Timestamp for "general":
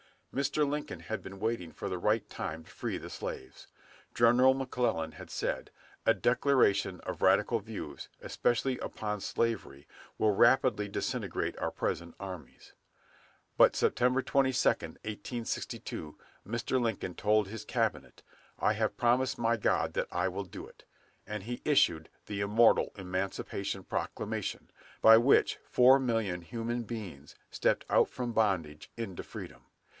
4.15-4.53